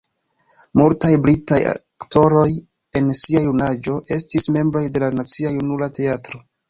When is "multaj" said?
0.79-1.09